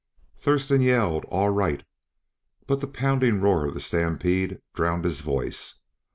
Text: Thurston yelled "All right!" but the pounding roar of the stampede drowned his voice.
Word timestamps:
Thurston 0.39 0.81
yelled 0.81 1.25
"All 1.25 1.49
right!" 1.51 1.83
but 2.65 2.81
the 2.81 2.87
pounding 2.87 3.39
roar 3.39 3.67
of 3.67 3.75
the 3.75 3.79
stampede 3.79 4.59
drowned 4.73 5.05
his 5.05 5.21
voice. 5.21 5.75